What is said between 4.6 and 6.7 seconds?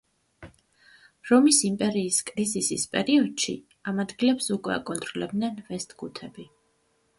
აკონტროლებდნენ ვესტგუთები.